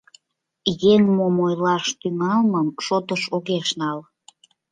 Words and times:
Еҥ 0.93 1.01
мом 1.17 1.35
ойлаш 1.45 1.85
тӱҥалмым 1.99 2.67
шотыш 2.85 3.23
огеш 3.35 3.67
нал. 3.79 3.99